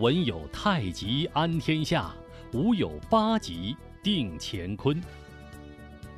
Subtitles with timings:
[0.00, 2.10] 文有太极安天下，
[2.54, 4.98] 武有八极定乾坤。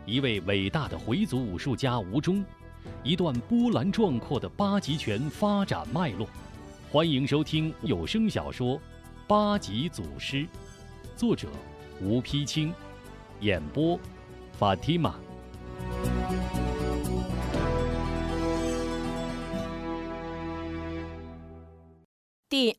[0.07, 2.45] 一位伟大的回族武术家吴忠，
[3.03, 6.29] 一段波澜壮阔的八极拳发展脉络。
[6.93, 8.77] 欢迎收听有声小说
[9.27, 10.37] 《八极祖师》，
[11.17, 11.49] 作者
[12.01, 12.73] 吴丕清，
[13.41, 13.99] 演播
[14.53, 15.17] 法蒂玛。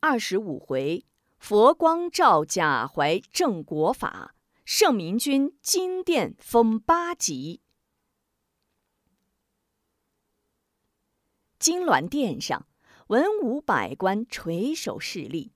[0.06, 1.06] 二十五回，
[1.38, 7.62] 佛光照贾怀正国法，圣明君金殿封八级。
[11.58, 12.68] 金銮殿上，
[13.08, 15.54] 文武百官垂首侍立。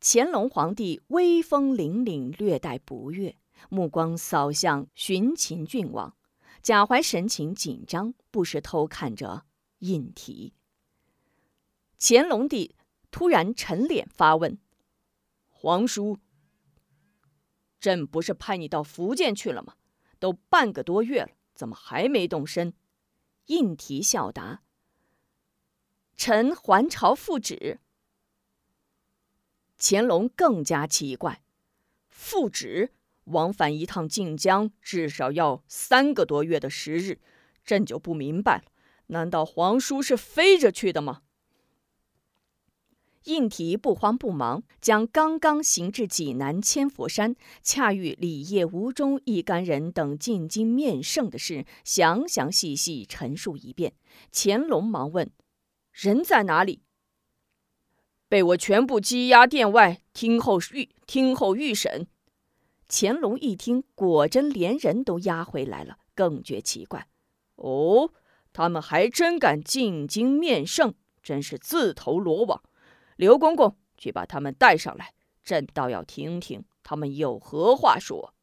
[0.00, 3.36] 乾隆皇帝威风凛凛，略带不悦，
[3.68, 6.16] 目光扫向巡勤郡王。
[6.62, 9.42] 贾怀神情紧张，不时偷看着
[9.78, 10.54] 印题。
[11.98, 12.76] 乾隆帝。
[13.12, 14.58] 突然沉脸发问
[15.48, 16.18] ：“皇叔，
[17.78, 19.76] 朕不是派你到福建去了吗？
[20.18, 22.74] 都半个多月了，怎么还没动身？”
[23.46, 24.62] 应提笑答
[26.16, 27.80] ：“臣还朝复旨。”
[29.78, 31.42] 乾隆更加奇怪
[32.08, 32.94] ：“复旨？
[33.24, 37.20] 往返一趟晋江，至少要三个多月的时日，
[37.64, 38.64] 朕就不明白了。
[39.08, 41.22] 难道皇叔是飞着去的吗？”
[43.24, 53.94] 应提不慌不忙，将刚刚行至济南千佛山，恰遇李业、吴中一干人等进京面圣的事，详详细细陈述一遍。
[54.32, 55.30] 乾隆忙问
[55.92, 56.82] ：“人在哪里？”
[58.28, 62.06] 被我全部羁押殿外，听候预听候预审。
[62.88, 67.08] 乾隆一听，果真连人都押回来了，更觉奇怪。
[67.56, 68.10] 哦，
[68.52, 72.62] 他们还真敢进京面圣，真是自投罗网。
[73.22, 78.34] 刘公公，去把他们带上来，朕倒要听听他们有何话说。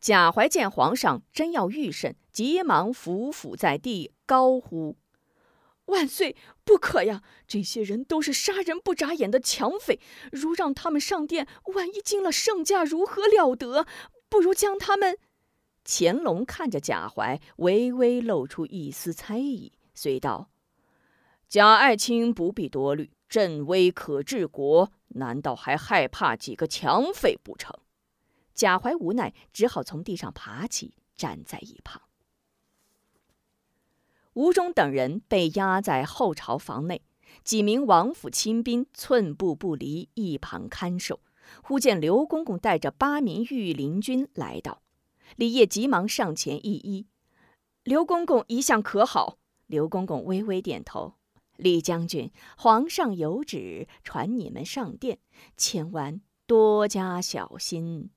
[0.00, 4.96] 贾怀见皇上真要御审，急忙伏伏在地，高呼
[5.86, 6.34] ：“万岁，
[6.64, 7.22] 不可呀！
[7.46, 10.00] 这些人都是杀人不眨眼的强匪，
[10.32, 11.46] 如让他们上殿，
[11.76, 13.86] 万一惊了圣驾，如何了得？
[14.28, 15.18] 不如将他们……”
[15.86, 20.50] 乾隆看着贾怀，微微露出一丝猜疑，遂道。
[21.48, 27.74] 贾爱卿不必多虑，朕威可治国，难道还害怕几个强匪不成？
[28.54, 32.02] 贾怀无奈，只好从地上爬起，站在一旁。
[34.34, 37.00] 吴中等人被压在后朝房内，
[37.42, 41.20] 几名王府亲兵寸步不离，一旁看守。
[41.62, 44.82] 忽见刘公公带着八名御林军来到，
[45.36, 47.06] 李业急忙上前一揖
[47.84, 51.14] ：“刘公公一向可好？”刘公公微微点头。
[51.58, 55.18] 李将军，皇上有旨传你们上殿，
[55.56, 58.10] 千万多加小心。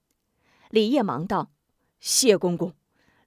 [0.69, 1.51] 李业忙道
[1.99, 2.73] ：“谢公公。”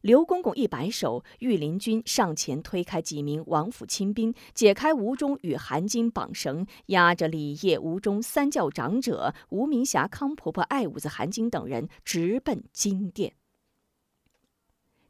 [0.02, 13.34] 刘公公一摆手，御林军上前推开几名王府亲兵，解开吴中与韩金绑绳，押着李业、吴中三教长者、吴明霞、康婆婆、爱五子韩金等人，直奔金殿。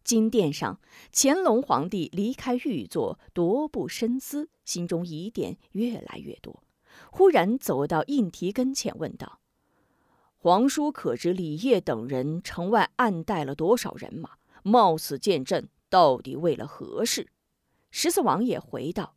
[0.04, 0.78] 金殿上，
[1.12, 6.62] 乾隆皇帝离开御座，踱步深思，心中疑点越来越多。
[7.10, 9.41] 忽然走到胤禔跟前，问道
[10.37, 14.32] ：“皇叔可知李烨等人城外暗带了多少人马？
[14.62, 17.28] 冒死见朕，到底为了何事？”
[17.91, 19.16] 十四王爷回道：“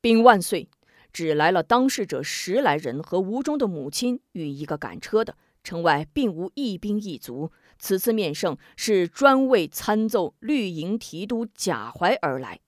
[0.00, 0.68] 禀万岁，
[1.12, 12.60] 只来了当事者十来人和吴中的母亲与一个赶车的，城外并无一兵一卒。”此次面圣是专为参奏绿营提督贾怀而来。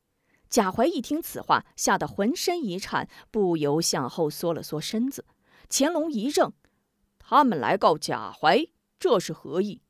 [0.49, 5.27] 贾怀一听此话，吓得浑身一颤，不由向后缩了缩身子。
[5.71, 6.53] 乾隆一怔
[7.21, 8.67] ：“他们来告贾怀，
[8.99, 9.83] 这是何意？”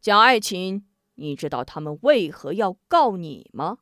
[0.00, 3.78] 贾爱卿，你知道他们为何要告你吗？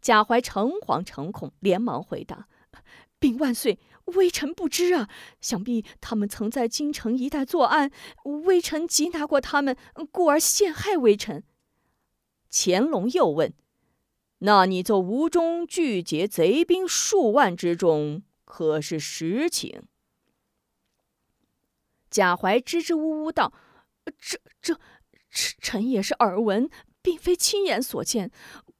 [0.00, 2.48] 贾怀诚惶诚恐，连忙回答
[3.20, 5.08] ：“禀万岁。”微臣不知啊，
[5.40, 7.90] 想必他们曾在京城一带作案，
[8.44, 9.76] 微臣缉拿过他们，
[10.12, 11.42] 故而陷害微臣。
[12.50, 13.52] 乾隆又问
[14.38, 19.82] ：“那你奏吴中拒劫贼兵数万之众，可是实情？”
[22.08, 23.52] 贾怀支支吾吾道
[24.16, 24.74] ：“这、这、
[25.28, 26.70] 臣臣也是耳闻，
[27.02, 28.30] 并非亲眼所见。”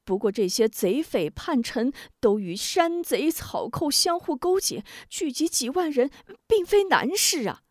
[0.07, 6.09] 不过这些贼匪叛臣都与山贼草寇相互勾结，聚集几万人，
[6.47, 7.63] 并非难事啊！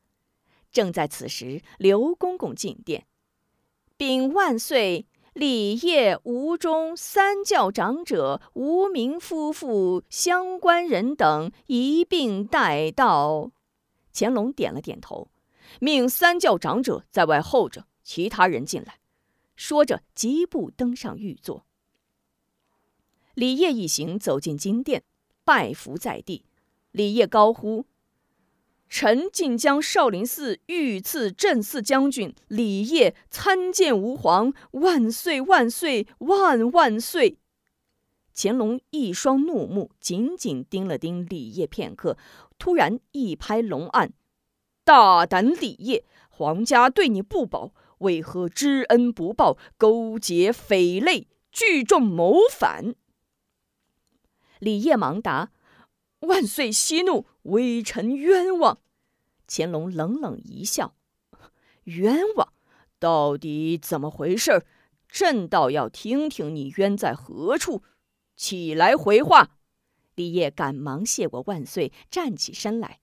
[0.70, 3.06] 正在此时，刘公公进殿，
[3.96, 13.50] 禀万岁，李业、吴中三教长者、吴明夫妇相关人等一并带到。
[14.12, 15.30] 乾隆点了点头，
[15.80, 18.98] 命三教长者在外候着，其他人进来。
[19.54, 21.65] 说着，疾步登上御座。
[23.36, 25.02] 李业一行走进金殿，
[25.44, 26.46] 拜伏在地。
[26.90, 27.84] 李业高呼。
[28.88, 37.36] 臣晋江少林寺御赐镇寺将军李业参见吾皇，万岁万岁万万岁！
[38.34, 42.16] 乾隆一双怒目紧紧盯了盯李业片刻，
[42.58, 44.14] 突然一拍龙案
[44.82, 52.94] ：“大胆李业，皇家对你不薄，为何知恩不报，勾结匪类，聚众谋反？”
[54.58, 55.50] 李业忙答。
[56.20, 58.78] 万岁息怒，微臣冤枉。
[59.46, 60.94] 乾隆冷冷一笑
[61.84, 62.52] ：“冤枉？
[62.98, 64.64] 到底怎么回事？
[65.08, 67.82] 朕倒要听听你冤在何处。
[68.34, 69.50] 起来回话。”
[70.16, 73.00] 李业赶忙谢过万岁，站起身来：“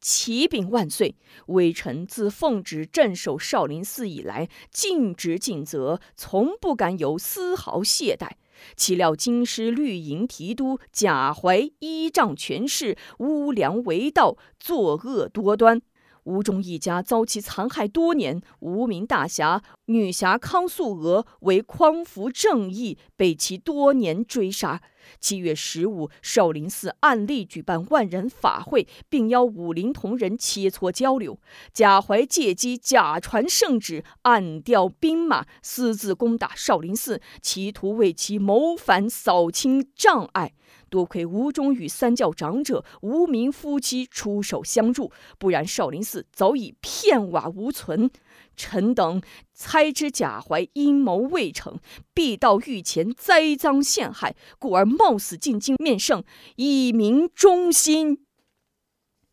[0.00, 1.16] 启禀万岁，
[1.48, 8.32] 微臣自奉旨镇守少林寺以来，尽职尽责，从不敢有丝毫懈怠。”
[8.76, 15.80] 岂料京师绿营提督贾怀依仗权势，污良为盗，作恶多端。
[16.24, 24.82] 吴忠一家遭其残害多年，无名大侠女侠康素娥为匡扶正义，被其多年追杀。
[25.18, 31.38] 七月十五，少林寺暗例举办万人法会，并邀武林同仁切磋交流。
[31.72, 40.52] 贾怀借机假传圣旨，暗调兵马，私自攻打少林寺，企图为其谋反扫清障碍。
[40.88, 48.10] 多亏吴中与三教长者、无名夫妻出手相助，不然少林寺早已片瓦无存。
[48.60, 49.22] 臣等
[49.54, 51.78] 猜知贾怀阴谋未成，
[52.12, 56.22] 必到御前栽赃陷害，故而冒死进京面圣，
[56.56, 58.26] 以明忠心。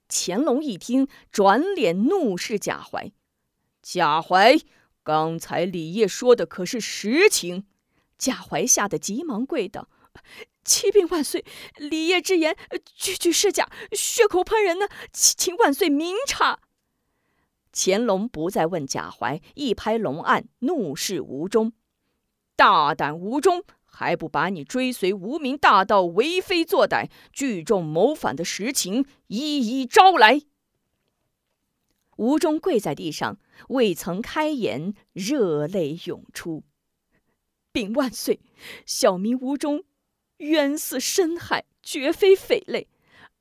[0.08, 3.12] 乾隆一听，转脸怒视贾怀
[3.84, 4.58] ：“贾怀，
[5.04, 7.66] 刚才李业说的可是实情？”
[8.18, 9.90] 贾怀吓得急忙跪道
[10.64, 11.44] ：“启禀万岁，
[11.76, 12.56] 李业之言
[12.96, 16.60] 句句是假，血口喷人呢，请请万岁明察。”
[17.80, 21.74] 乾隆不再问贾怀，一拍龙案，怒视吴中
[22.58, 30.42] ：“大胆吴中，还不把你追随无名大盗为非作歹、聚众谋反的实情一一招来！”
[32.18, 33.38] 吴中跪在地上，
[33.70, 36.64] 未曾开言，热泪涌出。
[37.72, 38.40] 禀万岁，
[38.88, 39.84] 小民吴中
[40.38, 42.88] 冤死深海，绝非匪类。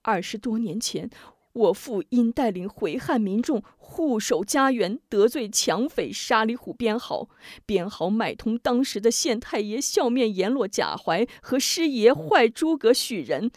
[0.03, 1.09] 二十多年前。
[1.57, 7.31] 我父因带领回汉民众护守家园，得罪强匪沙里虎边豪，
[7.65, 13.51] 边豪买通当时的县太爷，笑面阎罗贾怀和师爷坏诸葛许人，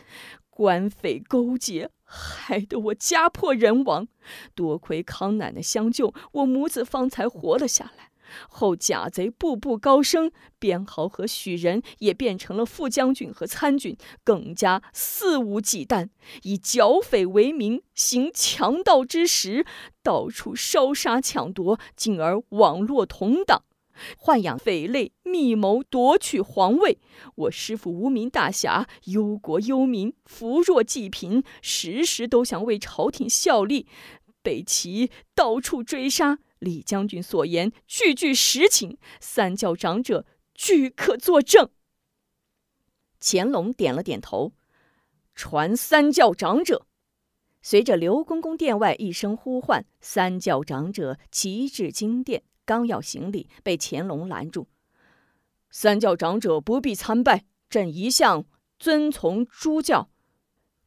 [0.50, 4.08] 官匪勾结，害得我家破人亡。
[4.56, 8.09] 多亏康奶奶相救，我母子方才活了下来。
[8.50, 16.10] 后假贼步步高升，边豪和许人也变成了副将军和参军，更加肆无忌惮，
[16.44, 19.66] 以剿匪为名行强盗之实，
[20.04, 23.64] 到处烧杀抢夺，进而网络同党，
[24.24, 27.00] 豢养匪类，密谋夺取皇位。
[27.36, 33.88] 我师父无名大侠忧国忧民，扶弱济贫，时时都想为朝廷效力，
[34.42, 36.40] 北齐到处追杀。
[36.60, 41.70] 李将军所言句句实情，三教长者俱可作证。
[43.20, 44.54] 乾隆点了点头，
[45.34, 46.86] 传三教长者。
[47.62, 54.68] 随着刘公公殿外一声呼唤，三教长者齐至金殿，刚要行礼，被乾隆拦住。
[55.70, 58.46] 三教长者不必参拜，朕一向
[58.80, 60.10] 遵从诸教，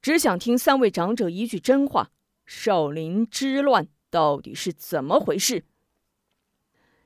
[0.00, 2.10] 只想听三位长者一句真话：
[2.46, 3.88] 少林之乱。
[4.12, 5.64] 到底是怎么回事？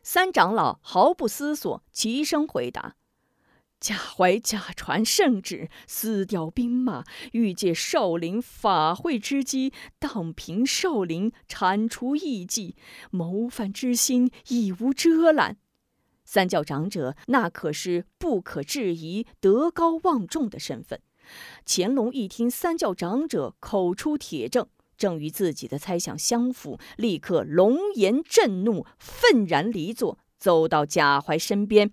[0.03, 2.97] 三长老毫不思索，齐声回答
[3.79, 12.75] ：“贾怀假传圣旨，私调兵马，欲借少林法会之机荡平少林，铲除异迹，
[13.13, 15.57] 谋反之心已无遮拦。
[16.25, 21.01] 三教长者那可是不可置疑、德高望重的身份。”
[21.65, 24.69] 乾隆一听三教长者口出铁证。
[24.97, 31.93] 正与自己的猜想相符，立刻龙颜震怒，愤然离座，走到贾怀身边。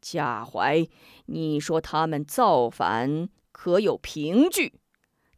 [0.00, 0.88] 贾怀，
[1.26, 4.80] 你说他们造反，可有凭据？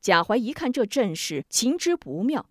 [0.01, 2.47] 贾怀一看这阵势，情知不妙，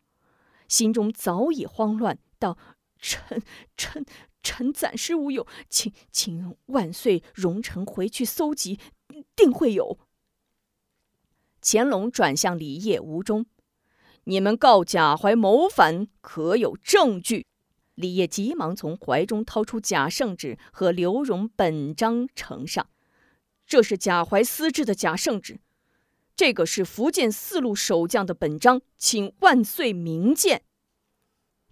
[0.68, 2.58] 心中早已慌乱，道
[3.00, 3.42] ：“臣
[3.78, 4.06] 臣
[4.42, 8.80] 臣暂时无有，请请万岁容臣回去搜集，
[9.36, 9.98] 定会有。
[11.62, 13.46] 乾隆转向李业、吴忠
[14.26, 17.46] ：“你们告贾怀谋反，可有证据？”
[17.96, 22.88] 李业急忙从怀中掏出假圣旨和刘荣本章呈上
[23.68, 25.60] ：“这是贾怀私制的假圣旨，
[26.36, 30.64] 这个是福建四路守将的本章，请万岁明鉴。”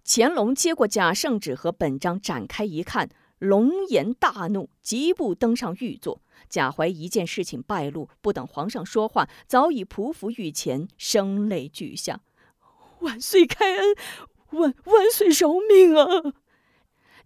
[0.06, 6.22] 乾隆接过假圣旨和本章，展开一看，龙颜大怒，急步登上御座。
[6.48, 12.20] 贾怀一见事情败露，不等皇上说话，早已匍匐御前，声泪俱下
[13.02, 13.94] ：“万岁开恩，
[14.50, 16.34] 万万岁饶命啊！”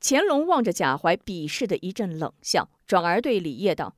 [0.00, 3.96] 乾隆望着贾怀，鄙视的一阵冷笑，转而对李烨道：“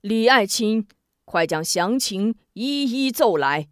[0.00, 0.88] 李爱卿，
[1.24, 3.68] 快将详情一一奏来。”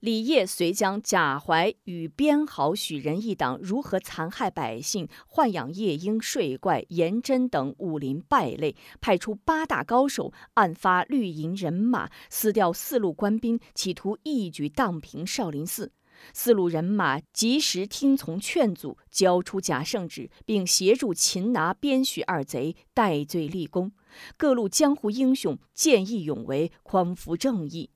[0.00, 15.92] 李烨遂将贾怀与边豪、许仁一党如何残害百姓、豢养夜莺、睡怪、颜真等武林败类，派出八大高手，暗发绿营人马，撕掉四路官兵，企图一举荡平少林寺。
[16.32, 23.92] 四路人马及时听从劝阻，交出假圣旨，并协助擒拿边许二贼，戴罪立功。
[24.38, 27.90] 各路江湖英雄见义勇为，匡扶正义。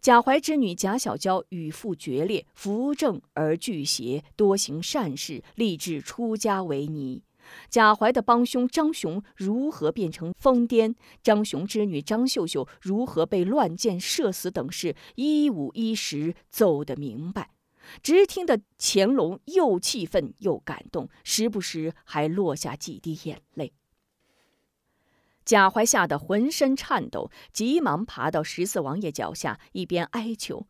[0.00, 7.22] 贾怀之女贾小娇与父决裂，扶正而拒邪，多行善事，立志出家为尼。
[7.68, 10.94] 贾怀的帮凶张雄如何变成疯癫？
[11.22, 14.50] 张雄之女张秀秀如何被乱箭射死？
[14.50, 17.50] 等事一五一十奏得明白。
[18.02, 23.72] 只听得乾隆又气愤又感动，时不时还落下几滴眼泪。
[25.46, 30.66] 贾怀吓得浑身颤抖，急忙爬到十四王爷脚下，一边哀求：“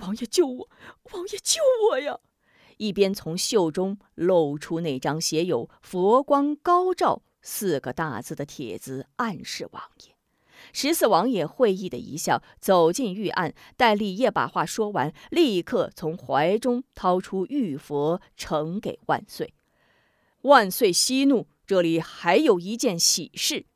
[0.00, 0.70] 王爷救我，
[1.12, 1.60] 王爷救
[1.90, 2.18] 我呀！”
[2.78, 10.14] 一边从袖中露出那张写有“佛光高照”四个大字的帖子，暗示王爷。
[10.72, 19.52] 十四王爷会意的一笑，走进御案，待李烨把话说完，立刻从怀中掏出玉佛，呈给万岁。
[20.40, 23.66] 万岁息怒，这里还有一件喜事。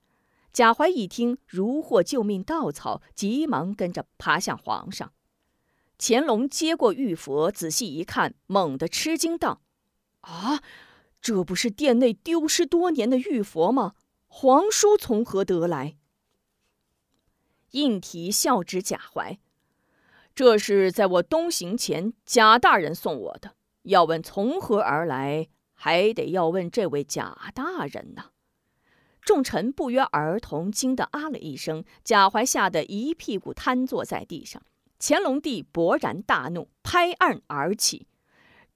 [0.52, 5.12] 贾怀一听，如获救命稻草，急忙跟着爬向皇上。
[5.98, 9.62] 乾隆接过玉佛，仔细一看，猛地吃惊道
[10.22, 10.62] ：“啊，
[11.20, 13.94] 这不是殿内丢失多年的玉佛吗？
[14.26, 15.96] 皇叔从何得来？”
[17.72, 19.38] 应提笑指贾怀
[20.34, 23.54] ：“这是在我东行前，贾大人送我的。
[23.82, 28.30] 要问从何而来，还得要问这位贾大人呢。”
[29.28, 34.62] 众臣不约而同惊得啊了一声，贾怀吓得一屁股瘫坐在地上。
[34.98, 38.06] 乾隆帝勃然大怒，拍案而起：“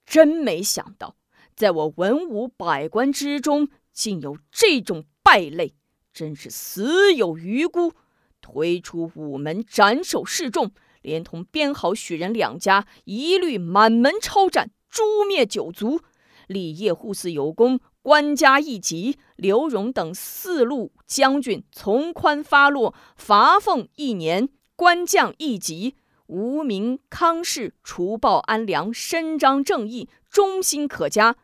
[0.05, 1.15] 真没想到，
[1.55, 5.73] 在我文武百官之中，竟有这种败类，
[6.13, 7.93] 真是死有余辜！
[8.39, 10.69] 推出午门斩首示众，
[11.01, 16.01] 连同边豪、许仁两家，一律满门抄斩，诛灭九族。
[16.45, 25.95] 李业护寺有功。”官家一级，刘荣等四路将军从宽发落，罚俸一年；官将一级，
[26.27, 31.37] 无名康氏除暴安良，伸张正义，忠心可嘉。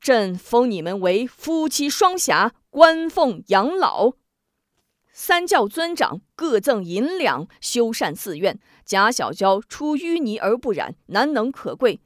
[0.00, 4.12] 朕封你们为夫妻双侠，官奉养老。
[5.12, 8.60] 三教尊长各赠银两，修缮寺院。
[8.84, 12.00] 贾小娇出淤泥而不染，难能可贵。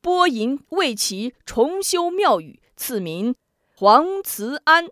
[0.00, 3.36] 拨银为其重修庙宇，赐名。
[3.76, 4.86] 黄慈安、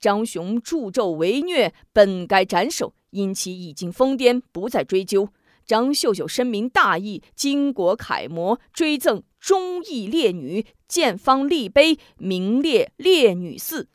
[0.00, 5.28] 张雄助纣为虐，本该斩首，因其已经疯癫，不再追究。
[5.66, 13.88] 张秀秀深明大义，巾帼楷模，追赠忠义烈女，建方立碑，名列烈女寺。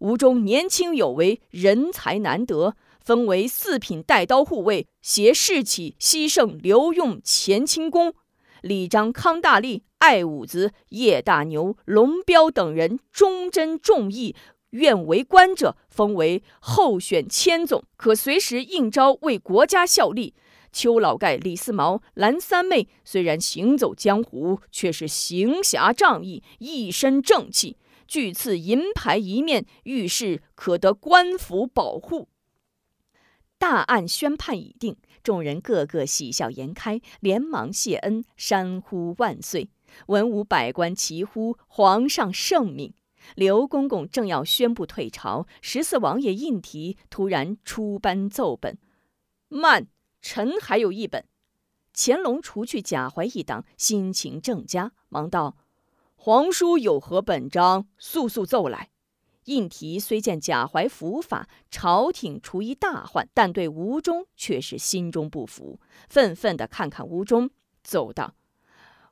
[0.00, 8.12] 吴中年轻有为，人才难得，封为四品带刀护卫，携侍起西圣刘用乾清宫。
[8.62, 14.34] 李章、康大力、艾五子、叶大牛、龙彪等人忠贞重义，
[14.70, 20.34] 愿为官者，封为候选千总，可随时应召为国家效力。
[20.72, 27.76] 邱老盖、李四毛、蓝三妹虽然行走江湖，却是行侠仗义，一身正气。
[28.06, 32.28] 据赐银牌一面，遇事可得官府保护。
[33.58, 34.96] 大案宣判已定。
[35.22, 39.70] 众人个个喜笑颜开，连忙谢恩，山呼万岁。
[40.06, 42.94] 文武百官齐呼皇上圣命。
[43.34, 48.78] 刘公公正要宣布退朝，十四王爷应提突然出班奏本
[49.48, 49.88] ：“慢，
[50.22, 51.26] 臣还有一本。”
[51.92, 55.56] 乾隆除去贾怀一党，心情正佳，忙道
[56.16, 58.90] ：“皇叔有何本章，速速奏来。
[59.44, 67.50] 应提虽见贾怀伏法，朝廷除一大患，但对吴中却是心中不服，愤愤地看看吴中，
[67.82, 68.34] 奏道：“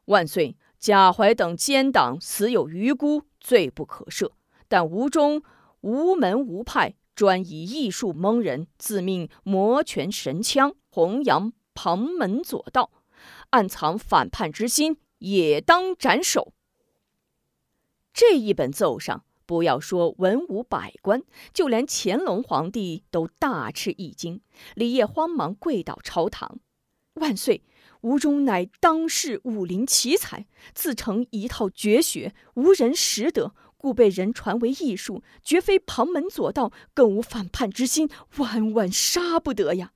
[0.06, 4.30] 万岁，贾怀等奸党死有余辜，罪不可赦。
[4.68, 5.42] 但吴中
[5.80, 12.90] 无门无派，专以艺术蒙人，自命魔拳神枪，弘扬旁门左道，
[13.50, 16.52] 暗藏反叛之心，也当斩首。”
[18.12, 21.22] 这一本奏上，不要说文武百官，
[21.54, 24.42] 就连乾隆皇帝都大吃一惊。
[24.74, 26.60] 李业慌忙跪倒朝堂
[27.16, 27.64] ：“万岁，
[28.02, 39.94] 吴中乃当世武林奇才，自成一套绝学，无人识得，故被人传为艺术，绝非旁门左道，更无反叛之心，万万杀不得呀！”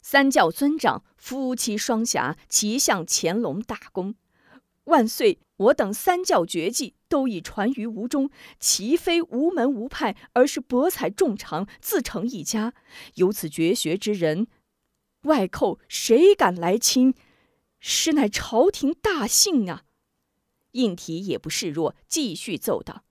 [0.00, 4.14] 三教尊长夫妻双侠齐向乾隆大功。
[4.84, 5.40] 万岁！
[5.60, 12.72] 我等三教绝技都已传于吴中，其非无门无派，而是博采众长，自成一家。
[13.16, 14.46] 有此绝学之人，
[15.24, 17.14] 外寇谁敢来侵？
[17.78, 19.84] 实乃朝廷大幸啊！
[20.72, 23.04] 应提也不示弱，继续奏道：“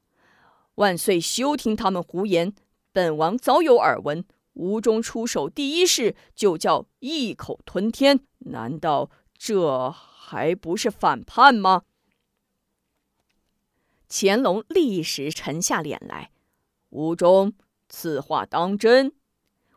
[0.75, 2.53] 万岁，休听他们胡言！
[2.91, 9.91] 本王早有耳闻，吴中出手第一式就叫一口吞天，难道这？”
[10.29, 11.81] 还不是反叛吗？
[14.09, 16.31] 乾隆立时沉下脸来。
[16.89, 17.53] 吴中，
[17.87, 19.13] 此话当真？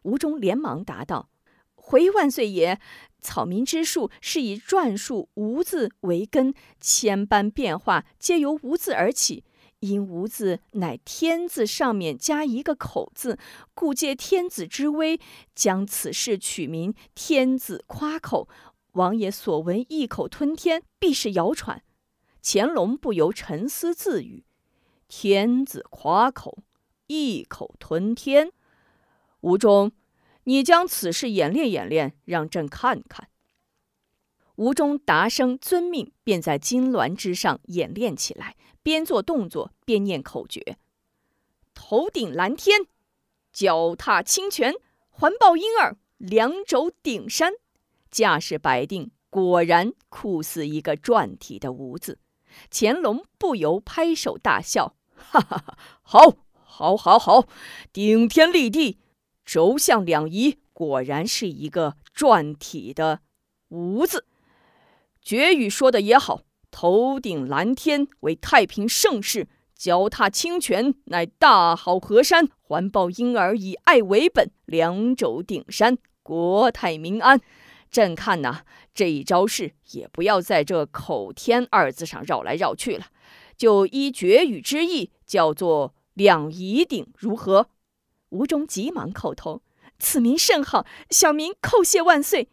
[0.04, 1.28] 吴中连忙答道
[1.76, 2.80] ：“回万岁爷，
[3.20, 9.44] 草民之术是以篆书‘无’字为根，千般变化皆由‘无’字而起。
[9.80, 13.38] 因‘无’字乃天字上面加一个口字，
[13.74, 15.20] 故借天子之威，
[15.54, 18.48] 将此事取名‘天子夸口’。”
[18.94, 21.82] 王爷所闻“一口吞天”，必是谣传。
[22.44, 24.44] 乾隆不由沉思自语
[25.06, 26.64] ：“天子夸口，
[27.06, 28.52] 一口吞天。”
[29.42, 29.92] 吴中，
[30.44, 33.28] 你将此事演练演练，让朕看看。
[34.56, 40.76] 吴中答声遵命，便在金銮之上演练起来，边做动作边念口诀
[41.74, 42.86] ：“头顶蓝天，
[43.52, 44.74] 脚踏清泉，
[45.08, 47.52] 环抱婴儿，两肘顶山。”
[48.10, 52.18] 架势摆定，果然酷似一个篆体的“吴”字。
[52.70, 57.46] 乾隆不由拍手大笑：“哈哈哈，好，好，好，好！
[57.92, 58.98] 顶天立地，
[59.44, 63.20] 轴向两仪，果然是一个篆体的
[63.70, 64.26] ‘吴’字。
[65.20, 77.40] 绝语说的也好，头顶蓝天为太平盛世，脚踏清泉乃大好河山，环抱婴儿以爱为本，两肘顶山，国泰民安。”
[77.92, 78.62] 朕看呐，
[78.94, 83.08] 这一招式也不要在这“口天”二字上绕来绕去了，
[83.54, 87.68] 就依绝语之意，叫做“两仪顶”，如何？
[88.30, 89.62] 吴中急忙叩头
[90.00, 92.48] ：“此名甚好，小民叩谢万岁。”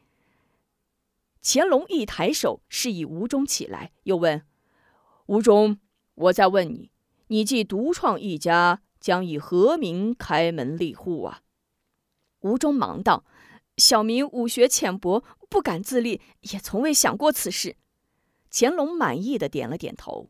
[1.42, 4.44] 乾隆一抬手，示意吴中起来，又问
[5.28, 5.80] ：“吴中，
[6.16, 6.92] 我再问你，
[7.28, 11.44] 你既独创一家，将以何名开门立户啊？”
[12.42, 13.24] 吴中忙道。
[13.80, 17.78] 小民武学浅薄，不敢自立，也从未想过此事。
[18.52, 20.30] 乾隆满意的点了点头。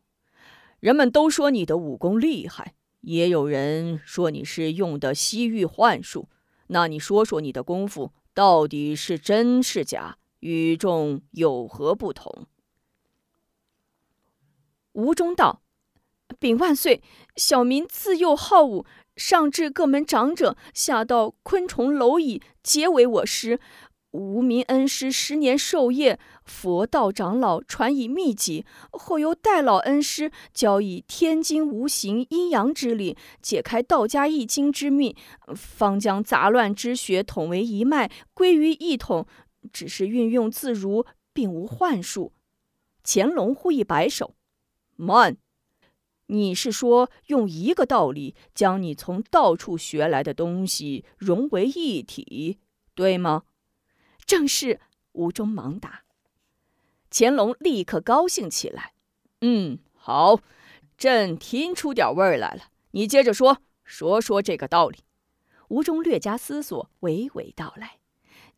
[0.78, 6.28] 人们都说你的武功厉害，也有人说你是用的西域幻术。
[6.68, 10.16] 那你说说你的功夫到底是真是假？
[10.38, 12.46] 与众有何不同？
[14.92, 15.62] 吴中道
[16.40, 17.02] ：“禀万岁，
[17.36, 18.86] 小民自幼好武。”
[19.20, 23.60] 上至各门长者，下到昆虫蝼蚁，皆为我师。
[24.12, 35.14] 无名恩师十年授业，佛道长老传以秘籍，后由代老恩师教以天经无形阴阳之理，解开道家易经之秘，
[35.54, 39.26] 方将杂乱之学统为一脉，归于一统。
[39.70, 41.04] 只是运用自如，
[41.34, 42.32] 并无幻术。
[43.04, 44.34] 乾隆忽一摆手
[44.96, 45.36] ：“慢。”
[46.32, 52.58] 你是说用一个道理将你从到处学来的东西融为一体，
[52.94, 53.42] 对吗？
[54.24, 54.80] 正是。
[55.12, 56.04] 吴中忙答。
[57.10, 58.92] 乾隆立刻高兴起来。
[59.40, 60.38] 嗯，好，
[60.96, 62.70] 朕听出点味儿来了。
[62.92, 64.98] 你接着说，说说这个道理。
[65.68, 67.98] 吴中略加思索，娓娓道来：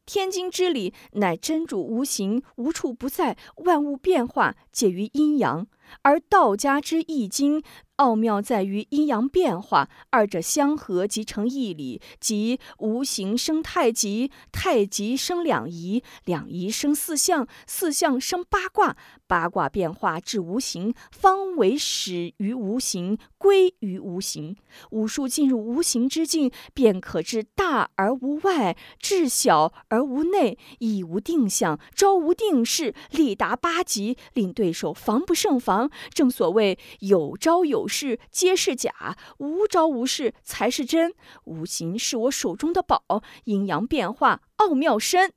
[0.05, 5.67] 天经之理乃真主无形，无处不在，万物变化介于阴阳。
[6.03, 7.63] 而道家之易经。
[7.97, 24.57] 奥妙在于阴阳变化，二者相合即成一理，即无形生太极，太极生两仪，两仪生四象，四象生八卦，八卦变化至无形，方为始于无形，归于无形。
[24.91, 35.91] 武术进入无形之境，便可至大而无外，至小而无内，亦无定向，招无定势，力达八极，令对手防不胜防。
[36.13, 37.82] 正所谓有招有。
[37.87, 41.15] 是皆是假，无招无式才是真。
[41.45, 45.33] 无形是我手中的宝，阴阳变化奥妙深。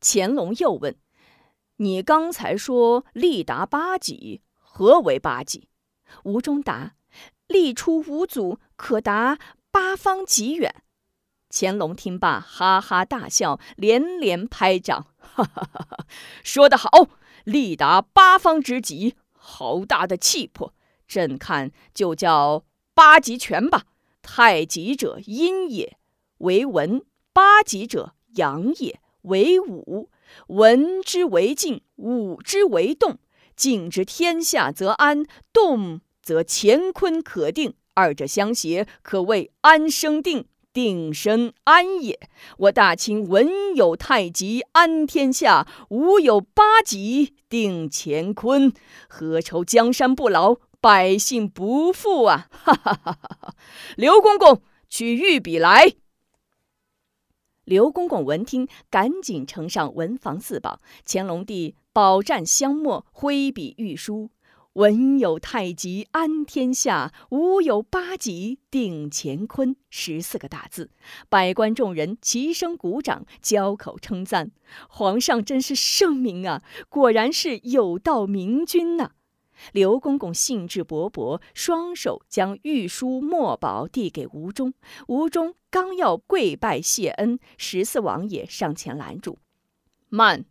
[0.00, 0.96] 乾隆又问
[1.78, 5.68] ：“你刚才说力达八极，何为八极？”
[6.24, 6.94] 吴中答
[7.48, 9.38] ：“力出五祖，可达
[9.70, 10.82] 八方极远。”
[11.50, 16.06] 乾隆听罢，哈哈大笑，连连拍掌：“哈哈哈哈！
[16.44, 16.90] 说得好，
[17.44, 19.16] 力达八方之极，
[19.48, 20.74] 好大的气魄！”
[21.08, 23.84] 朕看就叫八极拳吧。
[24.20, 25.96] 太极者阴也，
[26.38, 27.00] 为文；
[27.32, 30.10] 八极者阳也，为武。
[30.48, 33.18] 文之为静，武之为动。
[33.56, 37.74] 静之天下则安，动则乾坤可定。
[37.94, 42.20] 二者相协，可谓安生定，定生安也。
[42.58, 48.72] 我大清文有太极安天下，武有八极定乾坤，
[49.08, 50.56] 何愁江山不老？
[50.80, 52.46] 百姓不富啊！
[52.54, 53.54] 哈哈哈哈哈！
[53.96, 55.94] 刘公公，取御笔来。
[57.64, 60.80] 刘公公闻听，赶紧呈上文房四宝。
[61.04, 64.30] 乾隆帝饱蘸香墨，挥笔御书
[64.78, 70.92] ：“文有太极安天下，武有八极定乾坤。”十四个大字，
[71.28, 74.52] 百官众人齐声鼓掌，交口称赞
[74.88, 76.62] ：“皇上真是圣明啊！
[76.88, 79.10] 果然是有道明君呐！”
[79.74, 84.72] 刘公公兴致勃勃，双手将御书墨宝递给吴中。
[85.08, 89.38] 吴中刚要跪拜谢恩，十四王爷上前拦住
[90.08, 90.44] ：“慢，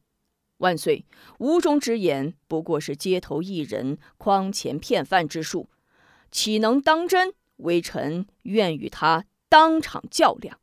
[0.57, 1.05] 万岁！
[1.39, 5.69] 吴中之言不过是街头艺人诓钱骗饭之术，
[6.31, 7.33] 岂能当真？
[7.57, 10.59] 微臣愿与他当场较量。”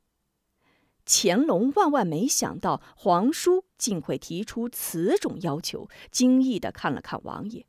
[1.06, 7.66] 乾隆万万没想到皇叔竟会提出此种要求，惊异的看了看王爷。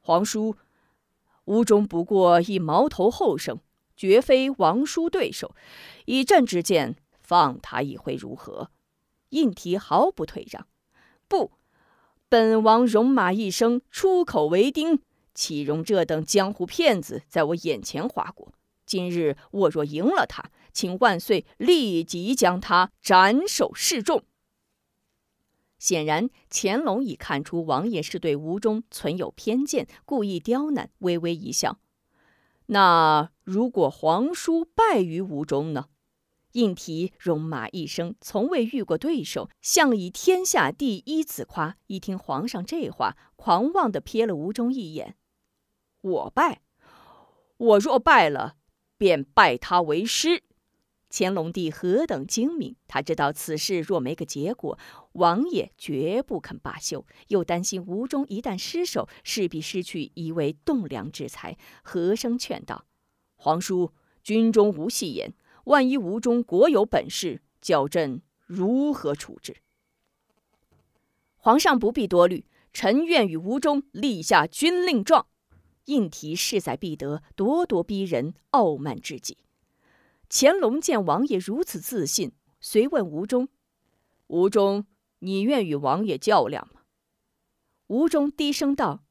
[0.00, 0.56] 皇叔，
[1.44, 3.60] 吴中不过一毛头后生，
[3.96, 5.54] 绝非王叔对手。
[6.06, 8.70] 以朕之见，放他一回如何？
[9.28, 10.66] 应提毫不退让。
[11.28, 11.52] 不，
[12.28, 15.00] 本王戎马一生，出口为丁，
[15.34, 18.52] 岂容这等江湖骗子在我眼前划过？
[18.86, 24.22] 今日我若赢了他，请万岁立即将他斩首示众。
[25.78, 31.78] 显然，乾隆已看出王爷是对吴中存有偏见，故意刁难，微微一笑。
[32.66, 35.86] 那如果皇叔败于吴中呢？
[36.54, 41.76] 应提戎马一生，从未遇过对手，向以天下第一自夸。
[41.86, 45.16] 一听皇上这话，狂妄地瞥了吴中一眼。
[46.00, 46.62] 我败？
[47.56, 48.56] 我若败了，
[48.96, 50.42] 便拜他为师。
[51.16, 54.76] 乾隆帝何等精明，他知道此事若没个结果，
[55.12, 57.06] 王爷绝不肯罢休。
[57.28, 62.86] 又担心吴中一旦失手，势必失去一位栋梁之才，和声劝道
[63.36, 63.92] ：“皇叔，
[64.24, 65.32] 军中无戏言，
[65.64, 69.56] 万一吴中果有本事，叫朕如何处置？”
[71.36, 75.26] 皇上不必多虑，臣愿与吴中立下军令状。
[75.86, 79.36] 应提势在必得，咄咄逼人，傲慢至极。
[80.30, 83.48] 乾隆见王爷如此自信，遂问吴中
[84.28, 84.86] ：“吴中，
[85.18, 86.80] 你愿与王爷较量吗？”
[87.88, 89.04] 吴中低声道：“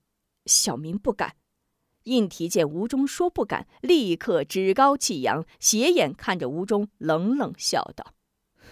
[0.48, 1.36] 小民不敢。”
[2.04, 8.13] 应提见吴中说不敢，立刻趾高气扬，斜眼看着吴中，冷冷笑道：“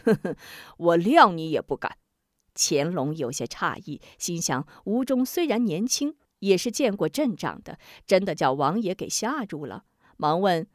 [0.04, 0.36] 呵呵，
[0.78, 1.98] 我料你也不敢。”
[2.54, 9.86] 乾隆有些诧异，心想：吴中虽然年轻，也是见过阵仗的，真的叫王爷给吓住了，
[10.18, 10.68] 忙问：“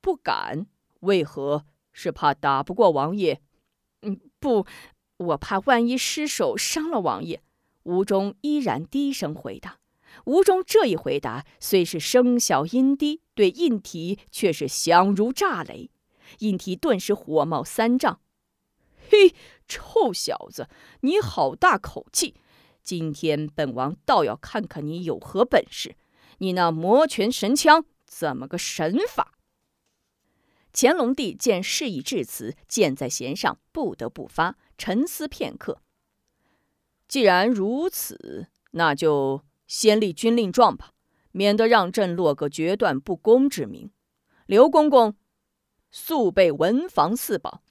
[0.00, 0.66] 不敢？”
[1.00, 3.42] 为何是怕打不过王爷？
[4.02, 4.66] 嗯，不，
[5.18, 7.42] 我怕万一失手伤了王爷。
[7.82, 9.78] 吴中依然低声回答。
[10.24, 15.90] 吴中这一回答虽是声小音低，对印提却是响如炸雷。
[16.38, 18.20] 印提顿时火冒三丈
[19.08, 19.34] ：“嘿，
[19.68, 20.68] 臭小子，
[21.02, 22.34] 你好大口气！
[22.82, 25.96] 今天本王倒要看看你有何本事！
[26.38, 29.32] 你那魔拳神枪怎么个神法？”
[30.72, 34.58] 乾隆帝见事已至此，箭在弦上，不得不发。
[34.76, 35.80] 沉思片刻，
[37.08, 40.92] 既然如此，那就先立军令状吧，
[41.32, 43.90] 免得让朕落个决断不公之名。
[44.46, 45.16] 刘公公，
[45.90, 47.62] 速备文房四宝。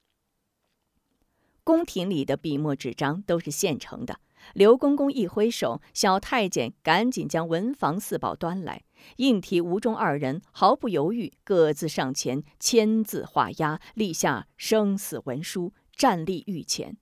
[1.64, 4.20] 宫廷里的笔墨纸张都是现成的。
[4.54, 8.84] 刘公公一挥手，小太监赶紧将文房四宝端来。
[9.16, 16.96] 应提、吴中二人毫不犹豫，各自上前签字画押，立下生死文书，站立御前。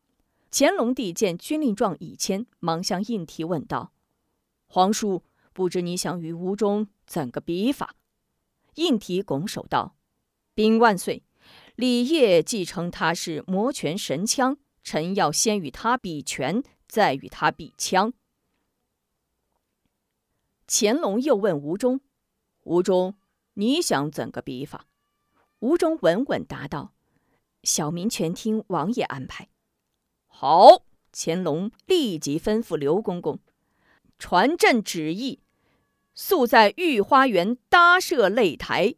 [0.50, 3.92] 乾隆帝见军令状已签，忙向应提问道
[4.74, 7.94] ：“皇叔，不知你想与吴中怎个比法？”
[8.74, 9.94] 应提拱手道
[10.52, 11.22] ：“兵万岁！
[11.76, 18.14] 李业继承他是魔拳神枪，臣要先与他比拳，再与他比枪。”
[20.66, 22.00] 乾隆又问吴中
[22.64, 23.14] ：“吴中，
[23.52, 24.88] 你想怎个比法？”
[25.60, 26.94] 吴中稳稳答道
[27.62, 29.50] ：“小民全听王爷安排。”
[30.26, 33.38] 好，乾隆立即吩咐刘公公
[34.18, 35.40] 传朕旨意，
[36.14, 38.94] 速在御花园搭设擂台，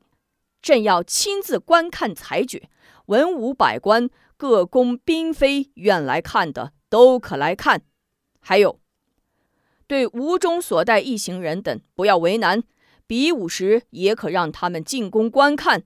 [0.63, 2.69] 朕要亲自观看裁决。
[3.07, 7.83] 文武百官、各宫嫔妃愿来看的都可来看。
[8.41, 8.81] 还有，
[9.87, 12.63] 对吴中所带一行人等不要为难，
[13.07, 15.85] 比武时也可让他们进宫观看。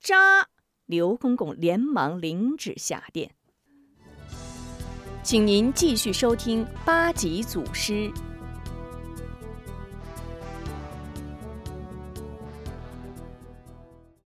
[0.00, 0.48] 扎！
[0.86, 3.34] 刘公公连忙领旨下殿。
[5.22, 8.12] 请您继续收听八级祖师